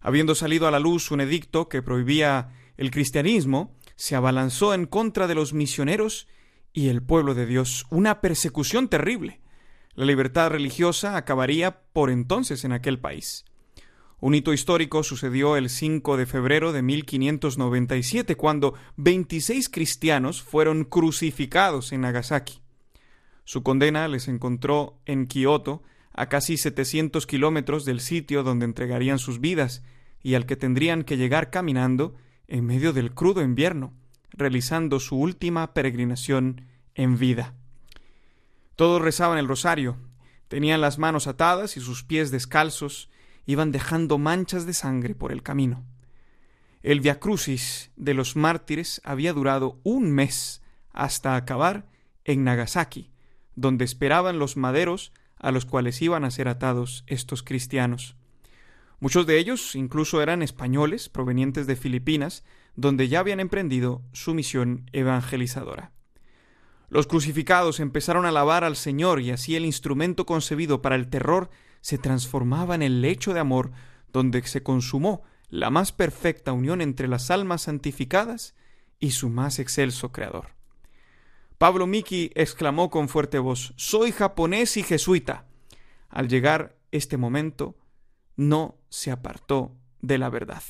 [0.00, 5.26] Habiendo salido a la luz un edicto que prohibía el cristianismo, se abalanzó en contra
[5.26, 6.28] de los misioneros
[6.72, 9.40] y el pueblo de Dios una persecución terrible.
[9.94, 13.44] La libertad religiosa acabaría por entonces en aquel país.
[14.20, 21.92] Un hito histórico sucedió el 5 de febrero de 1597, cuando 26 cristianos fueron crucificados
[21.92, 22.60] en Nagasaki.
[23.44, 25.82] Su condena les encontró en Kioto,
[26.14, 29.82] a casi 700 kilómetros del sitio donde entregarían sus vidas
[30.22, 32.14] y al que tendrían que llegar caminando
[32.46, 33.92] en medio del crudo invierno,
[34.30, 36.62] realizando su última peregrinación
[36.94, 37.54] en vida.
[38.76, 39.96] Todos rezaban el rosario,
[40.48, 43.10] tenían las manos atadas y sus pies descalzos,
[43.46, 45.84] iban dejando manchas de sangre por el camino.
[46.82, 50.62] El Via Crucis de los mártires había durado un mes
[50.92, 51.86] hasta acabar
[52.24, 53.10] en Nagasaki,
[53.54, 58.16] donde esperaban los maderos a los cuales iban a ser atados estos cristianos.
[59.00, 62.44] Muchos de ellos incluso eran españoles provenientes de Filipinas,
[62.76, 65.92] donde ya habían emprendido su misión evangelizadora.
[66.94, 71.50] Los crucificados empezaron a alabar al Señor y así el instrumento concebido para el terror
[71.80, 73.72] se transformaba en el lecho de amor
[74.12, 78.54] donde se consumó la más perfecta unión entre las almas santificadas
[79.00, 80.50] y su más excelso Creador.
[81.58, 85.46] Pablo Miki exclamó con fuerte voz Soy japonés y jesuita.
[86.08, 87.74] Al llegar este momento,
[88.36, 90.62] no se apartó de la verdad.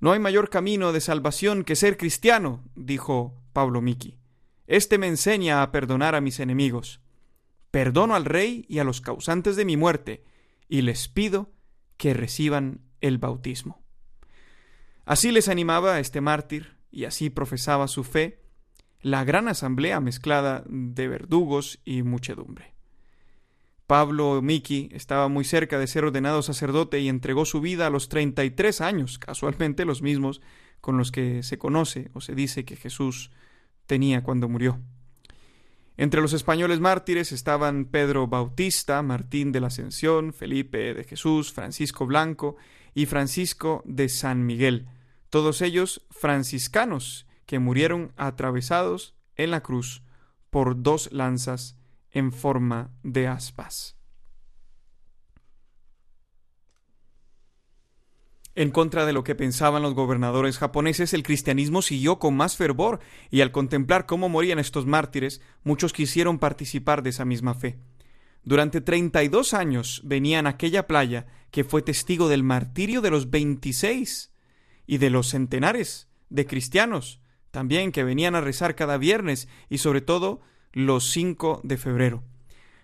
[0.00, 4.19] No hay mayor camino de salvación que ser cristiano, dijo Pablo Miki.
[4.70, 7.00] Este me enseña a perdonar a mis enemigos.
[7.72, 10.22] Perdono al rey y a los causantes de mi muerte,
[10.68, 11.50] y les pido
[11.96, 13.82] que reciban el bautismo.
[15.04, 18.44] Así les animaba este mártir, y así profesaba su fe,
[19.00, 22.72] la gran asamblea mezclada de verdugos y muchedumbre.
[23.88, 28.08] Pablo Miki estaba muy cerca de ser ordenado sacerdote y entregó su vida a los
[28.08, 30.40] 33 años, casualmente los mismos
[30.80, 33.32] con los que se conoce o se dice que Jesús
[33.90, 34.78] tenía cuando murió.
[35.96, 42.06] Entre los españoles mártires estaban Pedro Bautista, Martín de la Ascensión, Felipe de Jesús, Francisco
[42.06, 42.54] Blanco
[42.94, 44.86] y Francisco de San Miguel,
[45.28, 50.04] todos ellos franciscanos que murieron atravesados en la cruz
[50.50, 51.76] por dos lanzas
[52.12, 53.96] en forma de aspas.
[58.60, 63.00] En contra de lo que pensaban los gobernadores japoneses, el cristianismo siguió con más fervor,
[63.30, 67.78] y al contemplar cómo morían estos mártires, muchos quisieron participar de esa misma fe.
[68.44, 73.10] Durante treinta y dos años venían a aquella playa que fue testigo del martirio de
[73.10, 74.30] los veintiséis
[74.86, 80.02] y de los centenares de cristianos, también que venían a rezar cada viernes y sobre
[80.02, 80.42] todo
[80.74, 82.24] los cinco de febrero.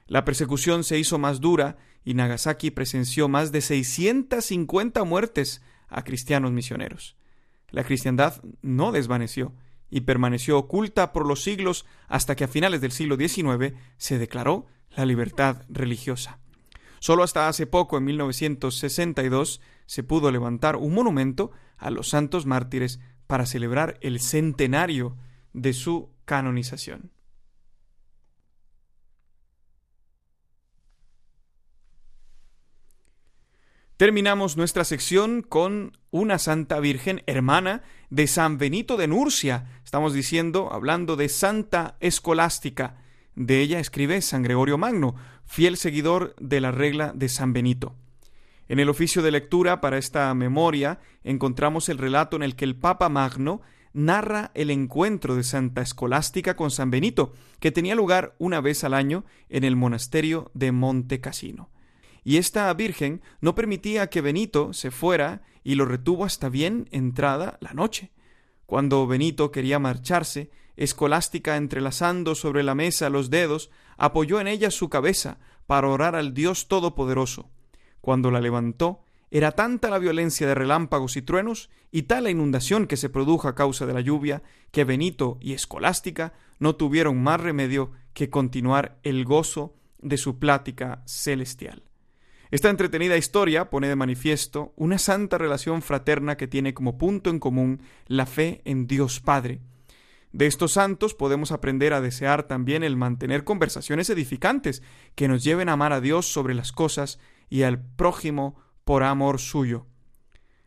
[0.07, 1.77] La persecución se hizo más dura
[2.07, 7.17] y Nagasaki presenció más de 650 muertes a cristianos misioneros.
[7.71, 9.53] La cristiandad no desvaneció
[9.91, 14.67] y permaneció oculta por los siglos hasta que a finales del siglo XIX se declaró
[14.97, 16.39] la libertad religiosa.
[17.01, 23.01] Solo hasta hace poco, en 1962, se pudo levantar un monumento a los santos mártires
[23.27, 25.17] para celebrar el centenario
[25.53, 27.11] de su canonización.
[33.97, 39.71] Terminamos nuestra sección con una Santa Virgen hermana de San Benito de Nurcia.
[39.87, 42.99] Estamos diciendo, hablando de Santa Escolástica.
[43.37, 45.15] De ella escribe San Gregorio Magno,
[45.47, 47.95] fiel seguidor de la regla de San Benito.
[48.69, 52.77] En el oficio de lectura para esta memoria encontramos el relato en el que el
[52.77, 53.63] Papa Magno
[53.95, 58.93] narra el encuentro de Santa Escolástica con San Benito, que tenía lugar una vez al
[58.93, 61.71] año en el monasterio de Monte Cassino
[62.27, 67.57] y esta virgen no permitía que Benito se fuera y lo retuvo hasta bien entrada
[67.61, 68.11] la noche.
[68.67, 74.89] Cuando Benito quería marcharse, Escolástica, entrelazando sobre la mesa los dedos, apoyó en ella su
[74.89, 77.49] cabeza para orar al Dios Todopoderoso.
[78.01, 82.89] Cuando la levantó, era tanta la violencia de relámpagos y truenos y tal la inundación
[82.89, 87.41] que se produjo a causa de la lluvia, que Benito y Escolástica no tuvieron más
[87.41, 91.86] remedio que continuar el gozo de su plática celestial.
[92.51, 97.41] Esta entretenida historia pone de manifiesto una santa relación fraterna que tiene como punto en
[97.41, 99.61] común la fe en Dios Padre.
[100.33, 104.83] De estos santos podemos aprender a desear también el mantener conversaciones edificantes
[105.17, 107.19] que nos lleven a amar a Dios sobre las cosas
[107.49, 109.87] y al prójimo por amor suyo.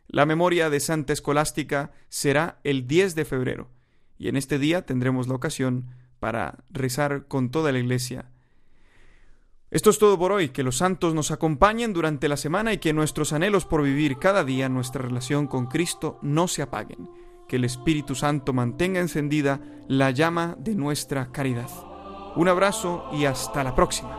[0.06, 3.70] La memoria de Santa Escolástica será el 10 de febrero,
[4.18, 5.86] y en este día tendremos la ocasión
[6.18, 8.30] para rezar con toda la Iglesia
[9.70, 12.92] esto es todo por hoy, que los santos nos acompañen durante la semana y que
[12.92, 17.08] nuestros anhelos por vivir cada día nuestra relación con Cristo no se apaguen,
[17.48, 21.70] que el Espíritu Santo mantenga encendida la llama de nuestra caridad.
[22.34, 24.16] Un abrazo y hasta la próxima.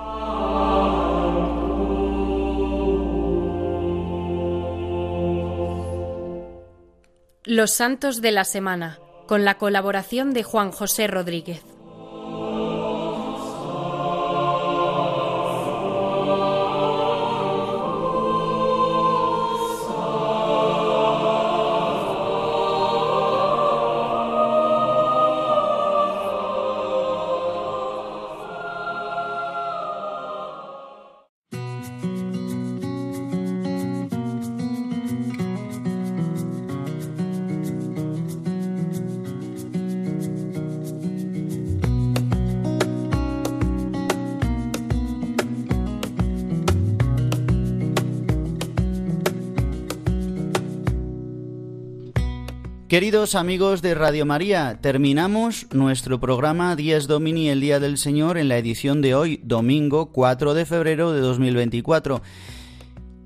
[7.44, 11.62] Los Santos de la Semana, con la colaboración de Juan José Rodríguez.
[52.92, 58.50] Queridos amigos de Radio María, terminamos nuestro programa Días Domini, el Día del Señor, en
[58.50, 62.22] la edición de hoy, domingo 4 de febrero de 2024.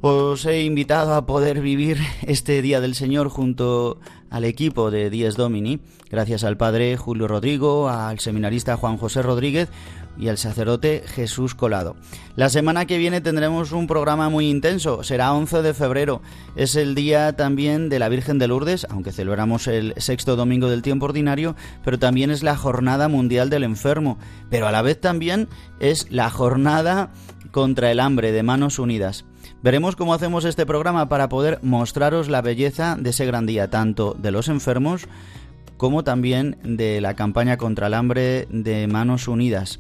[0.08, 1.98] Os he invitado a poder vivir
[2.28, 4.00] este Día del Señor junto
[4.30, 5.80] al equipo de Días Domini,
[6.12, 9.70] gracias al Padre Julio Rodrigo, al seminarista Juan José Rodríguez,
[10.16, 11.96] y el sacerdote Jesús Colado.
[12.36, 16.22] La semana que viene tendremos un programa muy intenso, será 11 de febrero,
[16.56, 20.84] es el día también de la Virgen de Lourdes, aunque celebramos el sexto domingo del
[20.84, 24.20] tiempo ordinario, pero también es la Jornada Mundial del Enfermo,
[24.52, 25.48] pero a la vez también
[25.80, 27.12] es la Jornada
[27.50, 29.26] contra el Hambre de Manos Unidas.
[29.66, 34.14] Veremos cómo hacemos este programa para poder mostraros la belleza de ese gran día, tanto
[34.14, 35.08] de los enfermos
[35.76, 39.80] como también de la campaña contra el hambre de Manos Unidas.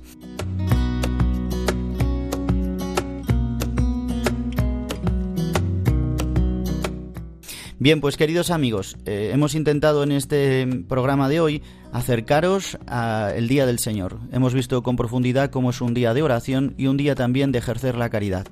[7.78, 11.62] Bien, pues queridos amigos, eh, hemos intentado en este programa de hoy
[11.94, 14.18] acercaros al Día del Señor.
[14.32, 17.60] Hemos visto con profundidad cómo es un día de oración y un día también de
[17.60, 18.48] ejercer la caridad.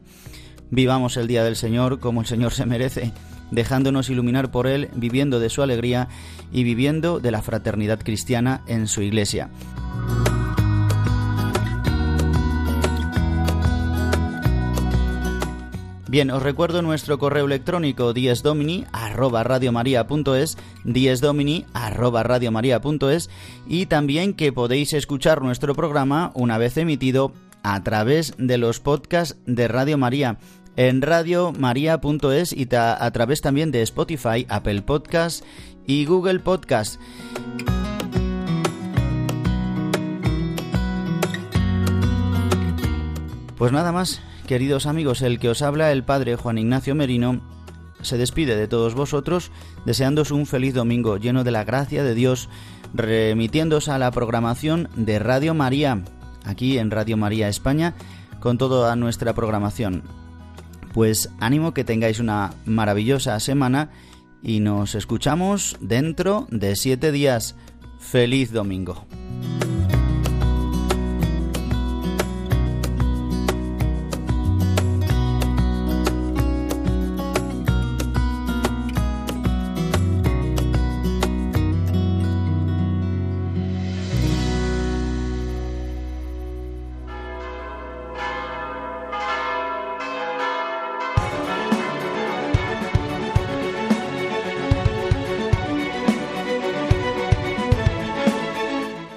[0.75, 3.11] Vivamos el Día del Señor como el Señor se merece,
[3.51, 6.07] dejándonos iluminar por Él, viviendo de su alegría
[6.51, 9.51] y viviendo de la fraternidad cristiana en su iglesia.
[16.09, 19.43] Bien, os recuerdo nuestro correo electrónico diesdomini arroba
[23.67, 29.37] y también que podéis escuchar nuestro programa una vez emitido a través de los podcasts
[29.45, 30.39] de Radio María
[30.75, 35.43] en radiomaria.es y a través también de Spotify, Apple Podcasts
[35.85, 36.99] y Google Podcasts.
[43.57, 47.39] Pues nada más, Queridos amigos, el que os habla, el Padre Juan Ignacio Merino,
[48.01, 49.51] se despide de todos vosotros
[49.85, 52.49] deseándos un feliz domingo lleno de la gracia de Dios,
[52.93, 56.03] remitiéndose a la programación de Radio María,
[56.43, 57.93] aquí en Radio María España,
[58.41, 60.03] con toda nuestra programación.
[60.93, 63.89] Pues ánimo que tengáis una maravillosa semana
[64.43, 67.55] y nos escuchamos dentro de siete días.
[67.99, 69.05] Feliz domingo.